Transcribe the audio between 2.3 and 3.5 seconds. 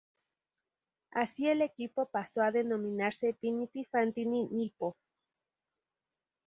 a denominarse